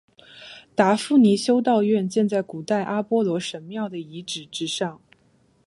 [0.73, 4.99] 达夫尼修道院建在古代阿波罗神庙的遗址之上。